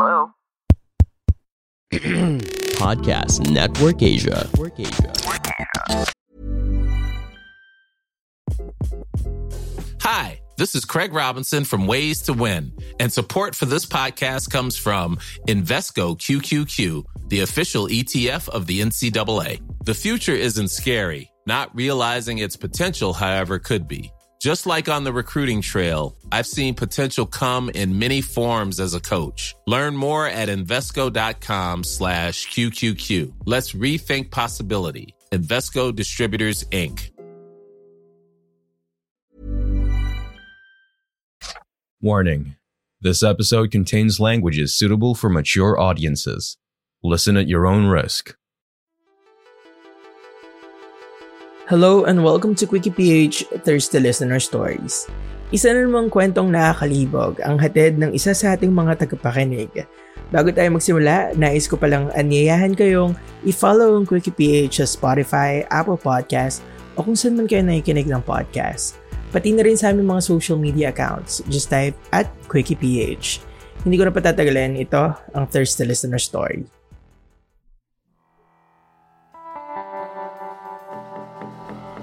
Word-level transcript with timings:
Hello? 0.00 0.30
Podcast 1.92 3.50
Network 3.50 4.00
Asia. 4.00 4.48
Hi, 10.02 10.40
this 10.56 10.76
is 10.76 10.84
Craig 10.84 11.12
Robinson 11.12 11.64
from 11.64 11.88
Ways 11.88 12.22
to 12.22 12.32
Win, 12.32 12.72
and 13.00 13.12
support 13.12 13.56
for 13.56 13.66
this 13.66 13.86
podcast 13.86 14.52
comes 14.52 14.76
from 14.76 15.16
Invesco 15.48 16.16
QQQ, 16.16 17.04
the 17.26 17.40
official 17.40 17.88
ETF 17.88 18.48
of 18.50 18.68
the 18.68 18.80
NCAA. 18.82 19.60
The 19.84 19.94
future 19.94 20.30
isn't 20.30 20.68
scary, 20.68 21.28
not 21.44 21.74
realizing 21.74 22.38
its 22.38 22.54
potential, 22.54 23.14
however, 23.14 23.58
could 23.58 23.88
be. 23.88 24.12
Just 24.48 24.64
like 24.64 24.88
on 24.88 25.04
the 25.04 25.12
recruiting 25.12 25.60
trail, 25.60 26.16
I've 26.32 26.46
seen 26.46 26.74
potential 26.74 27.26
come 27.26 27.68
in 27.68 27.98
many 27.98 28.22
forms 28.22 28.80
as 28.80 28.94
a 28.94 29.00
coach. 29.00 29.54
Learn 29.66 29.94
more 29.94 30.26
at 30.26 30.48
Invesco.com 30.48 31.84
slash 31.84 32.48
QQQ. 32.48 33.34
Let's 33.44 33.74
rethink 33.74 34.30
possibility. 34.30 35.14
Invesco 35.32 35.94
Distributors, 35.94 36.64
Inc. 36.70 37.10
Warning 42.00 42.56
This 43.02 43.22
episode 43.22 43.70
contains 43.70 44.18
languages 44.18 44.74
suitable 44.74 45.14
for 45.14 45.28
mature 45.28 45.78
audiences. 45.78 46.56
Listen 47.02 47.36
at 47.36 47.48
your 47.48 47.66
own 47.66 47.84
risk. 47.84 48.37
Hello 51.68 52.08
and 52.08 52.24
welcome 52.24 52.56
to 52.56 52.64
Quickie 52.64 52.88
PH 52.88 53.60
Thirsty 53.60 54.00
Listener 54.00 54.40
Stories. 54.40 55.04
Isa 55.52 55.68
na 55.68 55.84
namang 55.84 56.08
kwentong 56.08 56.48
nakakalibog 56.48 57.44
ang 57.44 57.60
hatid 57.60 58.00
ng 58.00 58.16
isa 58.16 58.32
sa 58.32 58.56
ating 58.56 58.72
mga 58.72 59.04
tagapakinig. 59.04 59.84
Bago 60.32 60.48
tayo 60.48 60.72
magsimula, 60.72 61.36
nais 61.36 61.68
ko 61.68 61.76
palang 61.76 62.08
anyayahan 62.16 62.72
kayong 62.72 63.12
i-follow 63.44 64.00
ang 64.00 64.08
Quickie 64.08 64.32
PH 64.32 64.80
sa 64.80 64.86
Spotify, 64.88 65.60
Apple 65.68 66.00
Podcast 66.00 66.64
o 66.96 67.04
kung 67.04 67.12
saan 67.12 67.36
man 67.36 67.44
kayo 67.44 67.60
nakikinig 67.60 68.08
ng 68.08 68.24
podcast. 68.24 68.96
Pati 69.28 69.52
na 69.52 69.60
rin 69.60 69.76
sa 69.76 69.92
aming 69.92 70.08
mga 70.08 70.24
social 70.24 70.56
media 70.56 70.88
accounts. 70.88 71.44
Just 71.52 71.68
type 71.68 71.92
at 72.16 72.32
QuickiePH. 72.48 73.44
Hindi 73.84 74.00
ko 74.00 74.08
na 74.08 74.16
patatagalin, 74.16 74.72
ito 74.80 75.12
ang 75.36 75.44
Thirsty 75.44 75.84
Listener 75.84 76.16
Story. 76.16 76.77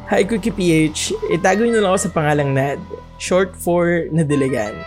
Hi 0.06 0.22
Quickie 0.22 0.54
PH, 0.54 1.18
itago 1.34 1.66
niyo 1.66 1.82
lang 1.82 1.90
ako 1.90 1.98
sa 2.06 2.14
pangalang 2.14 2.54
Nad, 2.54 2.78
short 3.18 3.58
for 3.58 4.06
Nadiligan. 4.14 4.78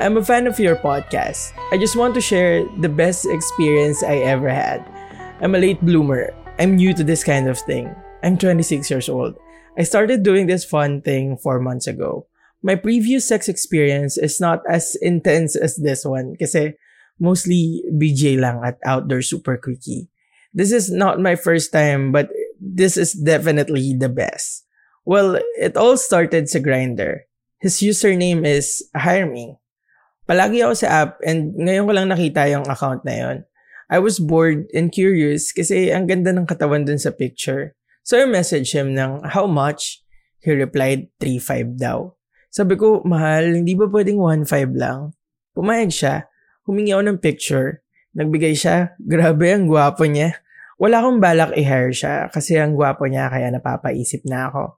I'm 0.00 0.16
a 0.16 0.24
fan 0.24 0.48
of 0.48 0.56
your 0.56 0.80
podcast. 0.80 1.52
I 1.68 1.76
just 1.76 1.92
want 1.92 2.16
to 2.16 2.24
share 2.24 2.64
the 2.80 2.88
best 2.88 3.28
experience 3.28 4.00
I 4.00 4.24
ever 4.24 4.48
had. 4.48 4.80
I'm 5.44 5.52
a 5.52 5.60
late 5.60 5.84
bloomer. 5.84 6.32
I'm 6.56 6.80
new 6.80 6.96
to 6.96 7.04
this 7.04 7.20
kind 7.20 7.52
of 7.52 7.60
thing. 7.60 7.92
I'm 8.24 8.40
26 8.40 8.88
years 8.88 9.12
old. 9.12 9.36
I 9.76 9.84
started 9.84 10.24
doing 10.24 10.48
this 10.48 10.64
fun 10.64 11.04
thing 11.04 11.36
4 11.36 11.60
months 11.60 11.84
ago. 11.84 12.24
My 12.64 12.72
previous 12.72 13.28
sex 13.28 13.52
experience 13.52 14.16
is 14.16 14.40
not 14.40 14.64
as 14.64 14.96
intense 15.04 15.52
as 15.52 15.76
this 15.76 16.08
one 16.08 16.32
kasi 16.40 16.80
mostly 17.20 17.84
BJ 17.92 18.40
lang 18.40 18.64
at 18.64 18.80
outdoor 18.88 19.20
super 19.20 19.60
quickie. 19.60 20.08
This 20.56 20.72
is 20.72 20.88
not 20.88 21.20
my 21.20 21.36
first 21.36 21.76
time 21.76 22.08
but 22.08 22.32
this 22.62 22.94
is 22.94 23.10
definitely 23.10 23.98
the 23.98 24.08
best. 24.08 24.62
Well, 25.02 25.42
it 25.58 25.74
all 25.74 25.98
started 25.98 26.46
sa 26.46 26.62
Grinder. 26.62 27.26
His 27.58 27.82
username 27.82 28.46
is 28.46 28.86
Hire 28.94 29.26
Me. 29.26 29.58
Palagi 30.30 30.62
ako 30.62 30.74
sa 30.78 30.88
app 31.02 31.18
and 31.26 31.58
ngayon 31.58 31.90
ko 31.90 31.92
lang 31.98 32.08
nakita 32.14 32.46
yung 32.46 32.66
account 32.70 33.02
na 33.02 33.14
yon. 33.18 33.38
I 33.90 33.98
was 33.98 34.22
bored 34.22 34.70
and 34.70 34.94
curious 34.94 35.50
kasi 35.50 35.90
ang 35.90 36.06
ganda 36.06 36.30
ng 36.30 36.46
katawan 36.46 36.86
dun 36.86 37.02
sa 37.02 37.10
picture. 37.10 37.74
So 38.06 38.16
I 38.16 38.30
messaged 38.30 38.70
him 38.70 38.94
ng 38.94 39.26
how 39.34 39.50
much? 39.50 40.00
He 40.42 40.54
replied 40.54 41.10
3.5 41.18 41.78
daw. 41.78 42.14
Sabi 42.50 42.78
ko, 42.78 43.02
mahal, 43.06 43.58
hindi 43.58 43.74
ba 43.74 43.86
pwedeng 43.90 44.18
1.5 44.18 44.74
lang? 44.74 45.14
Pumayag 45.54 45.90
siya. 45.94 46.26
Humingi 46.66 46.94
ako 46.94 47.02
ng 47.10 47.18
picture. 47.22 47.82
Nagbigay 48.14 48.54
siya. 48.54 48.94
Grabe, 48.98 49.54
ang 49.54 49.70
gwapo 49.70 50.02
niya. 50.06 50.34
Wala 50.82 50.98
akong 50.98 51.22
balak 51.22 51.54
i-hire 51.54 51.94
siya 51.94 52.26
kasi 52.26 52.58
ang 52.58 52.74
gwapo 52.74 53.06
niya 53.06 53.30
kaya 53.30 53.54
napapaisip 53.54 54.26
na 54.26 54.50
ako. 54.50 54.74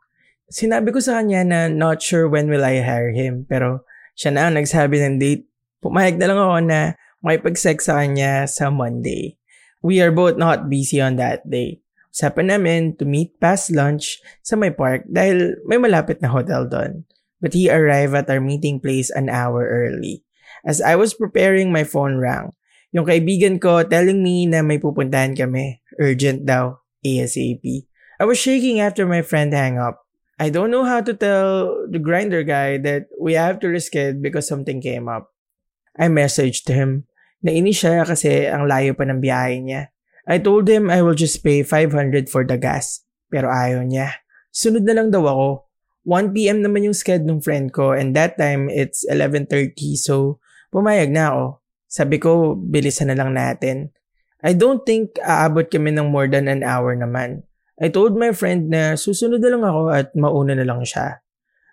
Sinabi 0.52 0.92
ko 0.92 1.00
sa 1.00 1.16
kanya 1.16 1.40
na 1.48 1.60
not 1.72 2.04
sure 2.04 2.28
when 2.28 2.52
will 2.52 2.60
I 2.60 2.84
hire 2.84 3.16
him 3.16 3.48
pero 3.48 3.88
siya 4.12 4.36
na 4.36 4.52
ang 4.52 4.60
nagsabi 4.60 5.00
ng 5.00 5.16
date. 5.16 5.48
Pumayag 5.80 6.20
na 6.20 6.28
lang 6.28 6.40
ako 6.44 6.58
na 6.60 6.80
makipag-sex 7.24 7.88
sa 7.88 8.04
kanya 8.04 8.44
sa 8.44 8.68
Monday. 8.68 9.40
We 9.80 10.04
are 10.04 10.12
both 10.12 10.36
not 10.36 10.68
busy 10.68 11.00
on 11.00 11.16
that 11.16 11.48
day. 11.48 11.80
Usapan 12.12 12.52
namin 12.52 13.00
to 13.00 13.08
meet 13.08 13.40
past 13.40 13.72
lunch 13.72 14.20
sa 14.44 14.60
my 14.60 14.68
park 14.76 15.08
dahil 15.08 15.56
may 15.64 15.80
malapit 15.80 16.20
na 16.20 16.28
hotel 16.28 16.68
doon. 16.68 17.08
But 17.40 17.56
he 17.56 17.72
arrived 17.72 18.12
at 18.12 18.28
our 18.28 18.44
meeting 18.44 18.76
place 18.76 19.08
an 19.08 19.32
hour 19.32 19.64
early. 19.64 20.20
As 20.68 20.84
I 20.84 21.00
was 21.00 21.16
preparing, 21.16 21.72
my 21.72 21.88
phone 21.88 22.20
rang. 22.20 22.52
Yung 22.94 23.08
kaibigan 23.08 23.58
ko 23.58 23.82
telling 23.82 24.22
me 24.22 24.46
na 24.46 24.62
may 24.62 24.78
pupuntahan 24.78 25.34
kami. 25.34 25.82
Urgent 25.98 26.46
daw. 26.48 26.80
ASAP. 27.04 27.86
I 28.18 28.24
was 28.24 28.40
shaking 28.40 28.80
after 28.80 29.04
my 29.04 29.20
friend 29.20 29.52
hang 29.52 29.76
up. 29.76 30.04
I 30.40 30.50
don't 30.50 30.72
know 30.72 30.82
how 30.82 31.04
to 31.04 31.14
tell 31.14 31.86
the 31.86 32.00
grinder 32.00 32.42
guy 32.42 32.78
that 32.82 33.06
we 33.20 33.38
have 33.38 33.60
to 33.62 33.70
reschedule 33.70 34.18
because 34.18 34.48
something 34.48 34.80
came 34.80 35.06
up. 35.06 35.30
I 35.94 36.10
messaged 36.10 36.66
him. 36.66 37.06
Nainis 37.44 37.84
siya 37.84 38.02
kasi 38.02 38.48
ang 38.48 38.66
layo 38.66 38.96
pa 38.98 39.06
ng 39.06 39.22
biyahe 39.22 39.62
niya. 39.62 39.94
I 40.24 40.40
told 40.40 40.66
him 40.66 40.88
I 40.88 41.04
will 41.04 41.14
just 41.14 41.44
pay 41.44 41.62
500 41.62 42.32
for 42.32 42.42
the 42.42 42.56
gas. 42.58 43.04
Pero 43.28 43.52
ayaw 43.52 43.84
niya. 43.84 44.24
Sunod 44.50 44.82
na 44.82 44.96
lang 44.96 45.12
daw 45.12 45.22
ako. 45.28 45.48
1pm 46.08 46.64
naman 46.64 46.88
yung 46.88 46.96
sked 46.96 47.24
ng 47.24 47.40
friend 47.40 47.72
ko 47.72 47.96
and 47.96 48.12
that 48.12 48.36
time 48.36 48.68
it's 48.68 49.08
11.30 49.08 49.72
so 49.96 50.36
pumayag 50.68 51.08
na 51.08 51.32
ako. 51.32 51.44
Sabi 51.88 52.16
ko, 52.20 52.58
bilisan 52.58 53.08
na 53.08 53.16
lang 53.16 53.32
natin. 53.32 53.94
I 54.44 54.52
don't 54.52 54.84
think 54.84 55.16
aabot 55.24 55.72
kami 55.72 55.96
ng 55.96 56.12
more 56.12 56.28
than 56.28 56.52
an 56.52 56.60
hour 56.60 56.92
naman. 56.92 57.48
I 57.80 57.88
told 57.88 58.12
my 58.12 58.36
friend 58.36 58.68
na 58.68 58.92
susunod 58.92 59.40
na 59.40 59.56
lang 59.56 59.64
ako 59.64 59.80
at 59.88 60.12
mauna 60.12 60.52
na 60.52 60.68
lang 60.68 60.84
siya. 60.84 61.24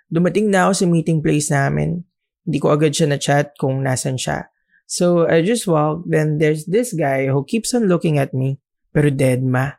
Dumating 0.07 0.47
na 0.47 0.71
ako 0.71 0.71
sa 0.79 0.85
meeting 0.87 1.19
place 1.19 1.51
namin. 1.51 2.07
Hindi 2.47 2.57
ko 2.63 2.71
agad 2.71 2.95
siya 2.95 3.11
na-chat 3.11 3.59
kung 3.59 3.83
nasan 3.83 4.15
siya. 4.15 4.47
So 4.87 5.27
I 5.27 5.43
just 5.43 5.67
walked, 5.67 6.07
then 6.07 6.39
there's 6.39 6.63
this 6.63 6.95
guy 6.95 7.27
who 7.27 7.43
keeps 7.43 7.75
on 7.75 7.91
looking 7.91 8.15
at 8.15 8.31
me, 8.31 8.63
pero 8.95 9.11
dead 9.11 9.43
ma. 9.43 9.75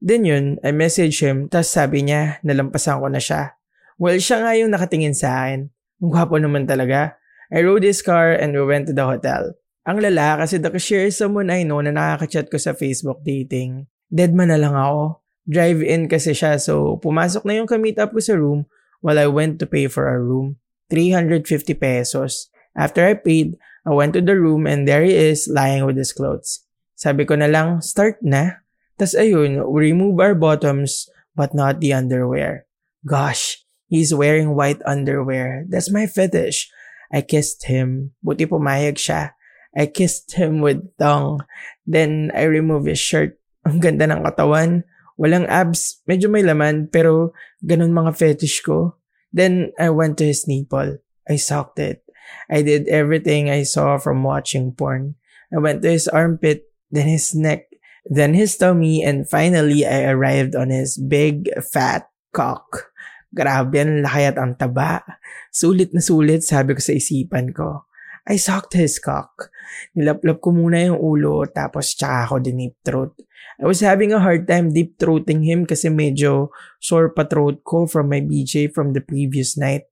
Then 0.00 0.24
yun, 0.24 0.56
I 0.64 0.72
message 0.72 1.20
him, 1.20 1.52
tas 1.52 1.68
sabi 1.68 2.08
niya, 2.08 2.40
nalampasan 2.40 3.04
ko 3.04 3.12
na 3.12 3.20
siya. 3.20 3.52
Well, 4.00 4.16
siya 4.16 4.40
nga 4.40 4.56
yung 4.56 4.72
nakatingin 4.72 5.12
sa 5.12 5.44
akin. 5.44 5.68
Ang 6.00 6.08
gwapo 6.08 6.40
naman 6.40 6.64
talaga. 6.64 7.20
I 7.52 7.60
rode 7.60 7.84
his 7.84 8.00
car 8.00 8.32
and 8.32 8.56
we 8.56 8.64
went 8.64 8.88
to 8.88 8.96
the 8.96 9.04
hotel. 9.04 9.59
Ang 9.88 10.04
lala 10.04 10.44
kasi 10.44 10.60
is 10.60 11.16
someone 11.16 11.48
I 11.48 11.64
know 11.64 11.80
na 11.80 11.92
nakaka-chat 11.94 12.52
ko 12.52 12.60
sa 12.60 12.76
Facebook 12.76 13.24
dating. 13.24 13.88
Dead 14.12 14.34
man 14.36 14.52
na 14.52 14.60
lang 14.60 14.76
ako 14.76 15.20
drive-in 15.50 16.06
kasi 16.06 16.36
siya. 16.36 16.60
So, 16.62 17.02
pumasok 17.02 17.42
na 17.42 17.58
yung 17.58 17.66
ka-meet 17.66 17.98
ko 17.98 18.20
sa 18.22 18.38
room 18.38 18.70
while 19.00 19.18
I 19.18 19.26
went 19.26 19.58
to 19.58 19.66
pay 19.66 19.90
for 19.90 20.06
our 20.06 20.22
room. 20.22 20.60
350 20.92 21.74
pesos. 21.74 22.50
After 22.78 23.02
I 23.02 23.18
paid, 23.18 23.58
I 23.82 23.90
went 23.94 24.14
to 24.14 24.22
the 24.22 24.38
room 24.38 24.66
and 24.66 24.86
there 24.86 25.02
he 25.02 25.14
is 25.14 25.50
lying 25.50 25.86
with 25.86 25.98
his 25.98 26.12
clothes. 26.12 26.62
Sabi 26.94 27.24
ko 27.24 27.34
na 27.34 27.48
lang, 27.48 27.80
start 27.80 28.20
na. 28.20 28.62
Tas 29.00 29.16
ayun, 29.16 29.64
we 29.72 29.90
remove 29.90 30.20
our 30.20 30.36
bottoms 30.36 31.08
but 31.32 31.56
not 31.56 31.80
the 31.80 31.96
underwear. 31.96 32.68
Gosh, 33.02 33.64
he's 33.88 34.12
wearing 34.12 34.52
white 34.52 34.84
underwear. 34.84 35.64
That's 35.66 35.88
my 35.88 36.04
fetish. 36.04 36.68
I 37.08 37.24
kissed 37.24 37.64
him. 37.66 38.12
Buti 38.20 38.44
pumayag 38.44 39.00
siya. 39.00 39.34
I 39.76 39.86
kissed 39.86 40.34
him 40.34 40.60
with 40.60 40.82
tongue. 40.98 41.42
Then 41.86 42.30
I 42.34 42.50
removed 42.50 42.90
his 42.90 42.98
shirt. 42.98 43.38
Ang 43.68 43.78
ganda 43.78 44.08
ng 44.08 44.24
katawan. 44.24 44.84
Walang 45.20 45.44
abs, 45.52 46.00
medyo 46.08 46.32
may 46.32 46.40
laman, 46.40 46.88
pero 46.88 47.36
ganun 47.60 47.92
mga 47.92 48.16
fetish 48.16 48.64
ko. 48.64 48.96
Then, 49.30 49.70
I 49.78 49.92
went 49.92 50.18
to 50.18 50.26
his 50.26 50.48
nipple. 50.48 50.98
I 51.28 51.36
sucked 51.36 51.78
it. 51.78 52.02
I 52.48 52.62
did 52.62 52.88
everything 52.88 53.52
I 53.52 53.62
saw 53.62 53.98
from 53.98 54.24
watching 54.24 54.72
porn. 54.72 55.14
I 55.52 55.58
went 55.58 55.82
to 55.82 55.90
his 55.90 56.08
armpit, 56.08 56.66
then 56.90 57.06
his 57.06 57.34
neck, 57.34 57.70
then 58.06 58.34
his 58.34 58.56
tummy, 58.56 59.02
and 59.02 59.28
finally, 59.28 59.86
I 59.86 60.10
arrived 60.10 60.54
on 60.54 60.70
his 60.70 60.98
big, 60.98 61.50
fat 61.62 62.10
cock. 62.32 62.90
Grabe, 63.30 63.78
ang 63.78 64.02
laki 64.02 64.22
at 64.26 64.38
ang 64.38 64.58
taba. 64.58 65.06
Sulit 65.54 65.94
na 65.94 66.02
sulit, 66.02 66.42
sabi 66.42 66.74
ko 66.74 66.82
sa 66.82 66.96
isipan 66.96 67.54
ko. 67.54 67.86
I 68.28 68.36
sucked 68.36 68.76
his 68.76 69.00
cock. 69.00 69.48
Nilaplap 69.96 70.44
ko 70.44 70.52
muna 70.52 70.80
yung 70.84 71.00
ulo, 71.00 71.48
tapos 71.48 71.96
tsaka 71.96 72.28
ako 72.28 72.34
dinip 72.44 72.76
throat. 72.84 73.16
I 73.60 73.68
was 73.68 73.80
having 73.80 74.12
a 74.12 74.20
hard 74.20 74.48
time 74.48 74.72
deep 74.72 74.96
throating 74.96 75.44
him 75.44 75.68
kasi 75.68 75.92
medyo 75.92 76.52
sore 76.80 77.12
pa 77.12 77.28
throat 77.28 77.60
ko 77.64 77.84
from 77.84 78.08
my 78.08 78.24
BJ 78.24 78.72
from 78.72 78.96
the 78.96 79.04
previous 79.04 79.56
night. 79.56 79.88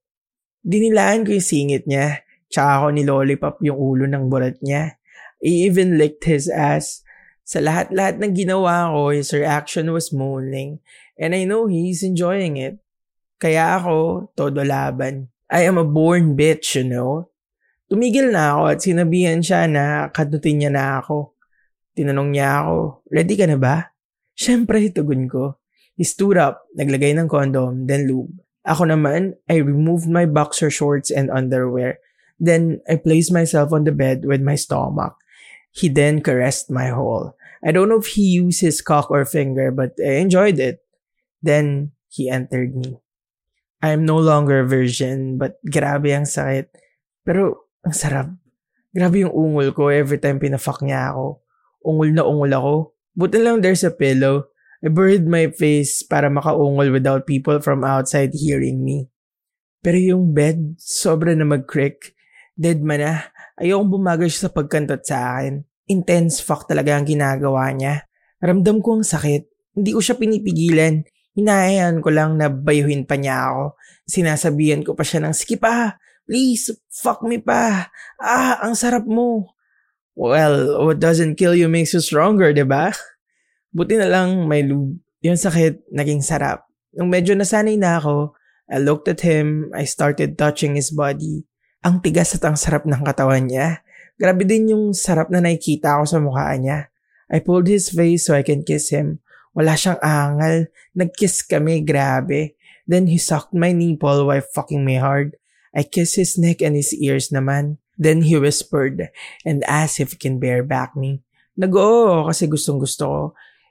Dinilaan 0.65 1.25
ko 1.25 1.37
yung 1.37 1.45
singit 1.45 1.85
niya, 1.85 2.21
tsaka 2.49 2.69
ako 2.81 2.85
nilollipop 2.93 3.55
yung 3.61 3.77
ulo 3.77 4.05
ng 4.09 4.25
burat 4.29 4.57
niya. 4.61 4.97
He 5.39 5.65
even 5.69 5.95
licked 5.95 6.27
his 6.27 6.51
ass. 6.51 7.01
Sa 7.47 7.63
lahat-lahat 7.63 8.21
ng 8.21 8.35
ginawa 8.37 8.93
ko, 8.93 9.09
his 9.09 9.33
reaction 9.33 9.89
was 9.89 10.13
moaning. 10.13 10.83
And 11.17 11.33
I 11.33 11.49
know 11.49 11.65
he's 11.65 12.05
enjoying 12.05 12.61
it. 12.61 12.77
Kaya 13.39 13.79
ako, 13.79 14.29
todo 14.35 14.61
laban. 14.61 15.31
I 15.49 15.65
am 15.65 15.79
a 15.79 15.87
born 15.87 16.37
bitch, 16.37 16.77
you 16.77 16.85
know? 16.85 17.31
Tumigil 17.89 18.29
na 18.29 18.53
ako 18.53 18.61
at 18.69 18.79
sinabihan 18.85 19.41
siya 19.41 19.65
na 19.65 20.13
kadutin 20.13 20.61
niya 20.61 20.69
na 20.69 21.01
ako. 21.01 21.33
Tinanong 21.97 22.29
niya 22.29 22.61
ako, 22.61 23.01
ready 23.09 23.33
ka 23.33 23.49
na 23.49 23.57
ba? 23.57 23.89
Siyempre, 24.37 24.93
tugon 24.93 25.25
ko. 25.25 25.57
He 25.97 26.05
stood 26.05 26.37
up, 26.37 26.69
naglagay 26.77 27.17
ng 27.17 27.27
condom, 27.27 27.89
then 27.89 28.05
lube. 28.05 28.39
Ako 28.63 28.87
naman, 28.87 29.35
I 29.49 29.59
removed 29.59 30.05
my 30.05 30.29
boxer 30.29 30.69
shorts 30.69 31.09
and 31.09 31.33
underwear. 31.33 31.97
Then, 32.39 32.79
I 32.87 32.95
placed 32.95 33.33
myself 33.33 33.73
on 33.73 33.83
the 33.83 33.91
bed 33.91 34.23
with 34.23 34.39
my 34.39 34.55
stomach. 34.55 35.17
He 35.73 35.89
then 35.89 36.23
caressed 36.23 36.71
my 36.71 36.93
hole. 36.93 37.35
I 37.65 37.75
don't 37.75 37.91
know 37.91 37.99
if 37.99 38.15
he 38.15 38.23
used 38.23 38.63
his 38.63 38.79
cock 38.79 39.11
or 39.11 39.27
finger, 39.27 39.75
but 39.75 39.99
I 39.99 40.23
enjoyed 40.23 40.61
it. 40.61 40.79
Then, 41.43 41.91
he 42.07 42.29
entered 42.29 42.77
me. 42.77 43.01
I 43.83 43.91
am 43.91 44.05
no 44.05 44.21
longer 44.21 44.63
a 44.63 44.67
virgin, 44.67 45.35
but 45.35 45.59
grabe 45.67 46.15
ang 46.15 46.23
sakit. 46.23 46.71
Pero, 47.27 47.68
ang 47.83 47.95
sarap. 47.95 48.27
Grabe 48.89 49.21
yung 49.21 49.33
ungol 49.33 49.71
ko 49.71 49.93
every 49.93 50.17
time 50.17 50.41
pinafuck 50.41 50.81
niya 50.81 51.13
ako. 51.13 51.45
Ungol 51.85 52.09
na 52.11 52.23
ungol 52.25 52.51
ako. 52.51 52.73
Buti 53.13 53.37
lang 53.39 53.61
there's 53.61 53.85
a 53.85 53.93
pillow. 53.93 54.49
I 54.79 54.87
buried 54.87 55.27
my 55.27 55.51
face 55.51 56.07
para 56.07 56.31
makaungol 56.31 56.89
without 56.89 57.27
people 57.27 57.59
from 57.59 57.83
outside 57.83 58.31
hearing 58.31 58.79
me. 58.79 59.11
Pero 59.83 59.99
yung 59.99 60.31
bed, 60.31 60.79
sobra 60.79 61.35
na 61.35 61.43
mag-creak. 61.43 62.15
Dead 62.55 62.79
man 62.83 62.99
na. 63.03 63.13
Ayokong 63.59 63.91
bumagal 63.91 64.27
siya 64.31 64.47
sa 64.47 64.51
pagkantot 64.55 65.03
sa 65.03 65.35
akin. 65.35 65.63
Intense 65.87 66.39
fuck 66.43 66.67
talaga 66.67 66.95
ang 66.95 67.07
ginagawa 67.07 67.71
niya. 67.75 68.07
Ramdam 68.39 68.79
ko 68.79 68.99
ang 68.99 69.05
sakit. 69.07 69.75
Hindi 69.75 69.91
ko 69.95 69.99
siya 69.99 70.15
pinipigilan. 70.15 71.03
Hinahayaan 71.35 72.03
ko 72.03 72.09
lang 72.11 72.39
na 72.39 72.51
bayuhin 72.51 73.03
pa 73.07 73.15
niya 73.19 73.51
ako. 73.51 73.79
Sinasabihan 74.07 74.83
ko 74.83 74.95
pa 74.95 75.03
siya 75.03 75.23
ng, 75.23 75.35
sige 75.35 75.55
pa, 75.59 75.99
please, 76.29 76.69
fuck 76.93 77.25
me 77.25 77.41
pa. 77.41 77.89
Ah, 78.21 78.61
ang 78.61 78.77
sarap 78.77 79.09
mo. 79.09 79.57
Well, 80.13 80.85
what 80.85 81.01
doesn't 81.01 81.41
kill 81.41 81.57
you 81.57 81.65
makes 81.65 81.97
you 81.97 82.05
stronger, 82.05 82.53
di 82.53 82.61
ba? 82.61 82.93
Buti 83.73 83.97
na 83.97 84.05
lang 84.05 84.45
may 84.45 84.61
lube. 84.61 85.01
Yung 85.25 85.41
sakit, 85.41 85.89
naging 85.89 86.21
sarap. 86.21 86.69
Nung 86.93 87.09
medyo 87.09 87.33
nasanay 87.33 87.81
na 87.81 87.97
ako, 87.97 88.37
I 88.69 88.77
looked 88.77 89.09
at 89.09 89.25
him, 89.25 89.73
I 89.73 89.89
started 89.89 90.37
touching 90.37 90.77
his 90.77 90.93
body. 90.93 91.49
Ang 91.81 92.05
tigas 92.05 92.37
at 92.37 92.45
ang 92.45 92.53
sarap 92.53 92.85
ng 92.85 93.01
katawan 93.01 93.49
niya. 93.49 93.81
Grabe 94.21 94.45
din 94.45 94.69
yung 94.69 94.93
sarap 94.93 95.33
na 95.33 95.41
nakikita 95.41 95.97
ko 95.97 96.05
sa 96.05 96.21
mukha 96.21 96.53
niya. 96.61 96.93
I 97.31 97.41
pulled 97.41 97.65
his 97.65 97.89
face 97.89 98.29
so 98.29 98.37
I 98.37 98.45
can 98.45 98.61
kiss 98.61 98.93
him. 98.93 99.23
Wala 99.57 99.73
siyang 99.73 99.97
angal. 100.03 100.69
Nag-kiss 100.93 101.47
kami, 101.49 101.81
grabe. 101.81 102.59
Then 102.85 103.07
he 103.07 103.17
sucked 103.17 103.55
my 103.55 103.71
nipple 103.71 104.27
while 104.29 104.43
fucking 104.43 104.83
me 104.83 104.99
hard. 104.99 105.38
I 105.75 105.85
kissed 105.85 106.17
his 106.17 106.37
neck 106.37 106.61
and 106.61 106.73
his 106.73 106.93
ears 106.95 107.29
naman. 107.29 107.77
Then 107.99 108.23
he 108.23 108.39
whispered 108.39 109.11
and 109.43 109.61
asked 109.67 109.99
if 109.99 110.15
he 110.15 110.17
can 110.17 110.39
bareback 110.39 110.95
me. 110.95 111.19
Nag-oo 111.59 112.31
kasi 112.31 112.47
gustong 112.47 112.79
gusto 112.79 113.03
ko. 113.05 113.21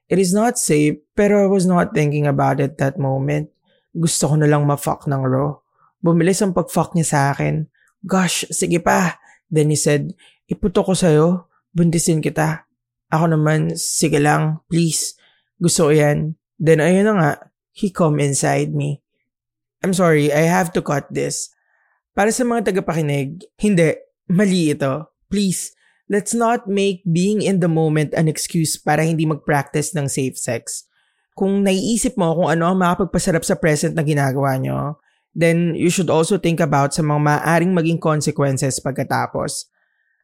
It 0.08 0.20
is 0.20 0.36
not 0.36 0.60
safe, 0.60 1.00
pero 1.16 1.44
I 1.44 1.48
was 1.48 1.64
not 1.64 1.96
thinking 1.96 2.28
about 2.28 2.60
it 2.60 2.76
that 2.80 3.00
moment. 3.00 3.48
Gusto 3.96 4.28
ko 4.28 4.34
na 4.36 4.48
lang 4.48 4.68
ma-fuck 4.68 5.08
ng 5.08 5.24
raw. 5.24 5.56
Bumilis 6.04 6.44
ang 6.44 6.52
pag-fuck 6.52 6.92
niya 6.92 7.06
sa 7.08 7.20
akin. 7.32 7.64
Gosh, 8.04 8.44
sige 8.52 8.78
pa. 8.78 9.16
Then 9.48 9.72
he 9.72 9.76
said, 9.80 10.12
iputo 10.48 10.84
ko 10.84 10.92
sa'yo. 10.92 11.48
Buntisin 11.72 12.20
kita. 12.20 12.68
Ako 13.08 13.32
naman, 13.32 13.74
sige 13.76 14.20
lang, 14.20 14.60
please. 14.68 15.16
Gusto 15.56 15.88
ko 15.88 15.92
yan. 15.96 16.36
Then 16.60 16.84
ayun 16.84 17.08
na 17.08 17.14
nga, 17.16 17.32
he 17.72 17.88
come 17.88 18.20
inside 18.20 18.76
me. 18.76 19.00
I'm 19.80 19.96
sorry, 19.96 20.28
I 20.28 20.44
have 20.44 20.70
to 20.76 20.84
cut 20.84 21.08
this. 21.08 21.52
Para 22.18 22.34
sa 22.34 22.42
mga 22.42 22.74
tagapakinig, 22.74 23.46
hindi, 23.62 23.94
mali 24.26 24.74
ito. 24.74 25.06
Please, 25.30 25.70
let's 26.10 26.34
not 26.34 26.66
make 26.66 27.06
being 27.06 27.46
in 27.46 27.62
the 27.62 27.70
moment 27.70 28.10
an 28.18 28.26
excuse 28.26 28.74
para 28.74 29.06
hindi 29.06 29.22
mag-practice 29.22 29.94
ng 29.94 30.10
safe 30.10 30.34
sex. 30.34 30.82
Kung 31.38 31.62
naiisip 31.62 32.18
mo 32.18 32.34
kung 32.34 32.50
ano 32.50 32.74
ang 32.74 32.82
makapagpasarap 32.82 33.46
sa 33.46 33.54
present 33.54 33.94
na 33.94 34.02
ginagawa 34.02 34.58
nyo, 34.58 34.98
then 35.30 35.78
you 35.78 35.94
should 35.94 36.10
also 36.10 36.42
think 36.42 36.58
about 36.58 36.90
sa 36.90 37.06
mga 37.06 37.22
maaaring 37.22 37.70
maging 37.70 38.02
consequences 38.02 38.82
pagkatapos. 38.82 39.70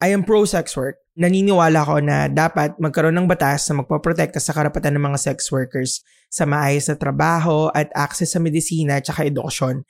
I 0.02 0.10
am 0.10 0.26
pro-sex 0.26 0.74
work. 0.74 0.98
Naniniwala 1.14 1.78
ko 1.86 2.02
na 2.02 2.26
dapat 2.26 2.74
magkaroon 2.82 3.14
ng 3.22 3.30
batas 3.30 3.70
na 3.70 3.86
magpaprotekta 3.86 4.42
sa 4.42 4.50
karapatan 4.50 4.98
ng 4.98 5.14
mga 5.14 5.30
sex 5.30 5.46
workers 5.54 6.02
sa 6.26 6.42
maayos 6.42 6.90
na 6.90 6.98
trabaho 6.98 7.70
at 7.70 7.86
access 7.94 8.34
sa 8.34 8.42
medisina 8.42 8.98
at 8.98 9.06
edukasyon. 9.06 9.86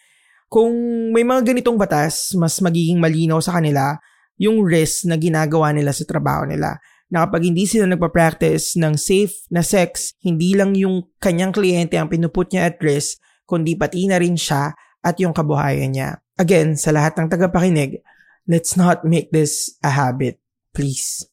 Kung 0.54 0.70
may 1.10 1.26
mga 1.26 1.50
ganitong 1.50 1.74
batas, 1.74 2.30
mas 2.38 2.62
magiging 2.62 3.02
malinaw 3.02 3.42
sa 3.42 3.58
kanila 3.58 3.98
yung 4.38 4.62
risk 4.62 5.02
na 5.02 5.18
ginagawa 5.18 5.74
nila 5.74 5.90
sa 5.90 6.06
trabaho 6.06 6.46
nila. 6.46 6.78
Na 7.10 7.26
kapag 7.26 7.50
hindi 7.50 7.66
sila 7.66 7.90
nagpa-practice 7.90 8.78
ng 8.78 8.94
safe 8.94 9.34
na 9.50 9.66
sex, 9.66 10.14
hindi 10.22 10.54
lang 10.54 10.78
yung 10.78 11.10
kanyang 11.18 11.50
kliyente 11.50 11.98
ang 11.98 12.06
pinuput 12.06 12.54
niya 12.54 12.70
at 12.70 12.78
risk, 12.78 13.18
kundi 13.50 13.74
pati 13.74 14.06
na 14.06 14.14
rin 14.22 14.38
siya 14.38 14.70
at 15.02 15.18
yung 15.18 15.34
kabuhayan 15.34 15.90
niya. 15.90 16.22
Again, 16.38 16.78
sa 16.78 16.94
lahat 16.94 17.18
ng 17.18 17.34
tagapakinig, 17.34 18.06
let's 18.46 18.78
not 18.78 19.02
make 19.02 19.34
this 19.34 19.74
a 19.82 19.90
habit, 19.90 20.38
please. 20.70 21.26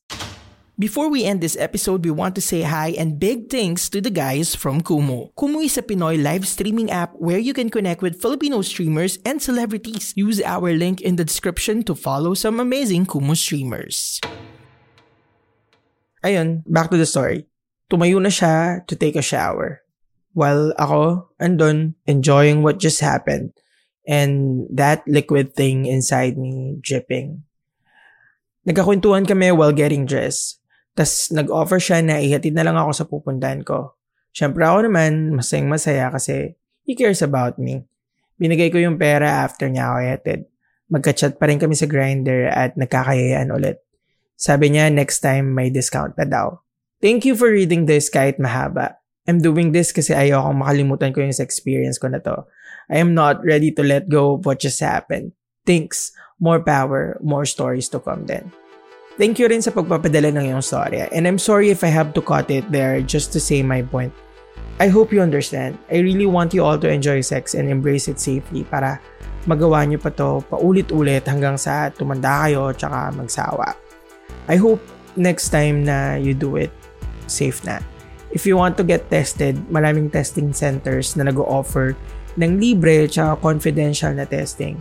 Before 0.82 1.14
we 1.14 1.30
end 1.30 1.46
this 1.46 1.54
episode, 1.62 2.02
we 2.02 2.10
want 2.10 2.34
to 2.34 2.42
say 2.42 2.66
hi 2.66 2.98
and 2.98 3.22
big 3.22 3.54
thanks 3.54 3.86
to 3.94 4.02
the 4.02 4.10
guys 4.10 4.58
from 4.58 4.82
Kumu. 4.82 5.30
Kumu 5.38 5.62
is 5.62 5.78
a 5.78 5.86
Pinoy 5.86 6.18
live 6.18 6.50
streaming 6.50 6.90
app 6.90 7.14
where 7.22 7.38
you 7.38 7.54
can 7.54 7.70
connect 7.70 8.02
with 8.02 8.18
Filipino 8.18 8.66
streamers 8.66 9.22
and 9.22 9.38
celebrities. 9.38 10.10
Use 10.18 10.42
our 10.42 10.74
link 10.74 10.98
in 11.06 11.22
the 11.22 11.24
description 11.24 11.86
to 11.86 11.94
follow 11.94 12.34
some 12.34 12.58
amazing 12.58 13.06
Kumu 13.06 13.38
streamers. 13.38 14.18
Ayun, 16.26 16.66
back 16.66 16.90
to 16.90 16.98
the 16.98 17.06
story. 17.06 17.46
Tumayo 17.86 18.18
na 18.18 18.34
siya 18.34 18.82
to 18.90 18.98
take 18.98 19.14
a 19.14 19.22
shower. 19.22 19.86
While 20.34 20.74
ako, 20.82 21.30
andon, 21.38 21.94
enjoying 22.10 22.66
what 22.66 22.82
just 22.82 23.06
happened. 23.06 23.54
And 24.10 24.66
that 24.74 25.06
liquid 25.06 25.54
thing 25.54 25.86
inside 25.86 26.42
me 26.42 26.82
dripping. 26.82 27.46
Nagkakwentuhan 28.66 29.30
kami 29.30 29.54
while 29.54 29.78
getting 29.78 30.10
dressed. 30.10 30.61
Tapos 30.92 31.32
nag-offer 31.32 31.80
siya 31.80 32.00
na 32.04 32.20
ihatid 32.20 32.52
na 32.52 32.68
lang 32.68 32.76
ako 32.76 32.92
sa 32.92 33.06
pupuntahan 33.08 33.64
ko. 33.64 33.96
Siyempre 34.32 34.64
ako 34.64 34.92
naman, 34.92 35.36
masayang 35.36 35.72
masaya 35.72 36.12
kasi 36.12 36.56
he 36.84 36.96
cares 36.96 37.24
about 37.24 37.60
me. 37.60 37.88
Binigay 38.40 38.72
ko 38.72 38.80
yung 38.80 39.00
pera 39.00 39.44
after 39.44 39.68
niya 39.68 39.92
ako 39.92 39.98
ihatid. 40.04 40.40
Magka-chat 40.92 41.40
pa 41.40 41.48
rin 41.48 41.60
kami 41.60 41.76
sa 41.76 41.88
grinder 41.88 42.52
at 42.52 42.76
nagkakayayaan 42.76 43.56
ulit. 43.56 43.80
Sabi 44.36 44.74
niya 44.74 44.92
next 44.92 45.24
time 45.24 45.54
may 45.56 45.72
discount 45.72 46.18
na 46.20 46.28
daw. 46.28 46.60
Thank 47.00 47.24
you 47.24 47.38
for 47.38 47.48
reading 47.48 47.88
this 47.88 48.12
kahit 48.12 48.42
mahaba. 48.42 49.00
I'm 49.30 49.40
doing 49.40 49.72
this 49.72 49.94
kasi 49.94 50.18
ayokong 50.18 50.60
makalimutan 50.60 51.14
ko 51.14 51.22
yung 51.22 51.32
experience 51.32 52.02
ko 52.02 52.10
na 52.10 52.20
to. 52.26 52.44
I 52.90 53.00
am 53.00 53.14
not 53.14 53.46
ready 53.46 53.72
to 53.78 53.84
let 53.86 54.10
go 54.10 54.36
of 54.36 54.44
what 54.44 54.60
just 54.60 54.82
happened. 54.82 55.32
Thanks. 55.64 56.12
More 56.42 56.60
power, 56.60 57.22
more 57.22 57.46
stories 57.46 57.88
to 57.94 58.02
come 58.02 58.26
then. 58.26 58.50
Thank 59.20 59.44
you 59.44 59.52
rin 59.52 59.60
sa 59.60 59.76
pagpapadala 59.76 60.32
ng 60.32 60.56
iyong 60.56 60.64
storya. 60.64 61.12
And 61.12 61.28
I'm 61.28 61.36
sorry 61.36 61.68
if 61.68 61.84
I 61.84 61.92
have 61.92 62.16
to 62.16 62.24
cut 62.24 62.48
it 62.48 62.64
there 62.72 63.04
just 63.04 63.36
to 63.36 63.44
say 63.44 63.60
my 63.60 63.84
point. 63.84 64.16
I 64.80 64.88
hope 64.88 65.12
you 65.12 65.20
understand. 65.20 65.76
I 65.92 66.00
really 66.00 66.26
want 66.26 66.56
you 66.56 66.64
all 66.64 66.80
to 66.80 66.88
enjoy 66.88 67.20
sex 67.22 67.54
and 67.54 67.68
embrace 67.68 68.08
it 68.08 68.24
safely 68.24 68.64
para 68.64 69.04
magawa 69.46 69.84
niyo 69.84 70.00
pa 70.00 70.16
to 70.16 70.40
paulit-ulit 70.48 71.28
hanggang 71.28 71.60
sa 71.60 71.92
tumanda 71.92 72.48
kayo 72.48 72.72
tsaka 72.72 73.12
magsawa. 73.12 73.76
I 74.48 74.56
hope 74.56 74.82
next 75.20 75.52
time 75.52 75.84
na 75.84 76.16
you 76.16 76.32
do 76.32 76.56
it, 76.56 76.72
safe 77.28 77.62
na. 77.68 77.84
If 78.32 78.48
you 78.48 78.56
want 78.56 78.80
to 78.80 78.88
get 78.88 79.12
tested, 79.12 79.60
maraming 79.68 80.08
testing 80.08 80.56
centers 80.56 81.20
na 81.20 81.28
nag-offer 81.28 82.00
ng 82.40 82.64
libre 82.64 83.12
tsaka 83.12 83.44
confidential 83.44 84.16
na 84.16 84.24
testing. 84.24 84.80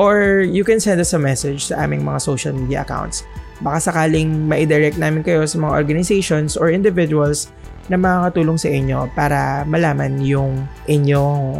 Or 0.00 0.40
you 0.40 0.64
can 0.64 0.80
send 0.80 0.98
us 0.98 1.12
a 1.12 1.20
message 1.20 1.68
sa 1.68 1.84
aming 1.84 2.08
mga 2.08 2.24
social 2.24 2.56
media 2.56 2.82
accounts 2.82 3.22
Baka 3.64 3.92
sakaling 3.92 4.48
ma-direct 4.48 5.00
namin 5.00 5.24
kayo 5.24 5.44
sa 5.48 5.56
mga 5.56 5.72
organizations 5.72 6.56
or 6.56 6.68
individuals 6.68 7.48
na 7.88 7.96
makakatulong 7.96 8.58
sa 8.58 8.68
inyo 8.68 9.06
para 9.14 9.62
malaman 9.64 10.20
yung 10.20 10.66
inyong 10.90 11.56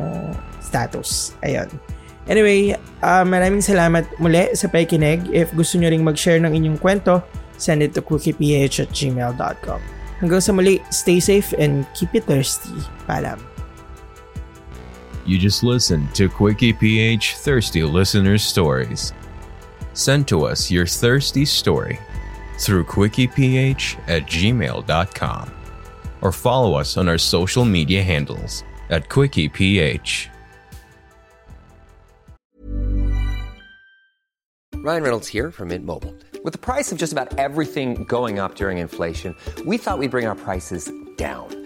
status. 0.60 1.32
Ayun. 1.46 1.70
Anyway, 2.26 2.74
uh, 3.06 3.22
maraming 3.22 3.62
salamat 3.62 4.02
muli 4.18 4.50
sa 4.58 4.66
pakikinig. 4.66 5.30
If 5.30 5.54
gusto 5.54 5.78
nyo 5.78 5.94
ring 5.94 6.02
mag-share 6.02 6.42
ng 6.42 6.52
inyong 6.52 6.78
kwento, 6.82 7.22
send 7.54 7.86
it 7.86 7.94
to 7.94 8.02
quickieph 8.02 8.82
at 8.82 8.90
gmail.com. 8.90 9.80
Hanggang 10.18 10.42
sa 10.42 10.50
muli, 10.50 10.82
stay 10.90 11.22
safe 11.22 11.54
and 11.54 11.86
keep 11.94 12.10
it 12.18 12.26
thirsty. 12.26 12.74
Paalam. 13.06 13.38
You 15.26 15.38
just 15.38 15.66
listened 15.66 16.14
to 16.14 16.30
Quickie 16.30 16.72
PH 16.72 17.42
Thirsty 17.42 17.82
Listeners 17.82 18.46
Stories. 18.46 19.10
Send 19.96 20.28
to 20.28 20.44
us 20.44 20.70
your 20.70 20.84
thirsty 20.84 21.46
story 21.46 21.98
through 22.60 22.84
quickieph 22.84 23.98
at 24.06 24.26
gmail.com 24.26 25.50
or 26.20 26.32
follow 26.32 26.74
us 26.74 26.98
on 26.98 27.08
our 27.08 27.16
social 27.16 27.64
media 27.64 28.02
handles 28.02 28.62
at 28.90 29.08
quickieph. 29.08 30.28
Ryan 34.74 35.02
Reynolds 35.02 35.28
here 35.28 35.50
from 35.50 35.68
Mint 35.68 35.86
Mobile. 35.86 36.14
With 36.44 36.52
the 36.52 36.58
price 36.58 36.92
of 36.92 36.98
just 36.98 37.12
about 37.12 37.38
everything 37.38 38.04
going 38.04 38.38
up 38.38 38.54
during 38.54 38.76
inflation, 38.76 39.34
we 39.64 39.78
thought 39.78 39.98
we'd 39.98 40.10
bring 40.10 40.26
our 40.26 40.36
prices 40.36 40.92
down. 41.16 41.65